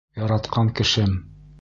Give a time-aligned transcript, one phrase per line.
[0.21, 1.17] Яратҡан кешем!